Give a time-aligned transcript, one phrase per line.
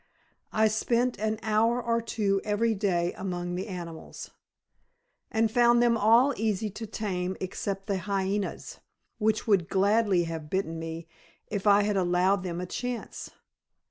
[0.51, 4.31] I spent an hour or two every day among the animals,
[5.29, 8.79] and found them all easy to tame except the hyenas,
[9.19, 11.07] which would gladly have bitten me
[11.49, 13.29] if I had allowed them a chance.